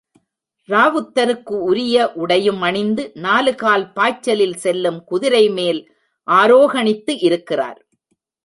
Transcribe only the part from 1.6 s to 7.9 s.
உரிய உடையும் அணிந்து நாலுகால் பாய்ச்சலில் செல்லும் குதிரைமேல் ஆரோகணித்து இருக்கிறார்.